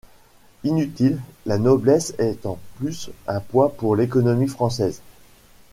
[0.63, 4.99] Inutile, la noblesse est en plus un poids pour l'économie française.